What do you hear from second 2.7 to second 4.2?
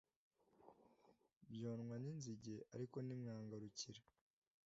ariko ntimwangarukira!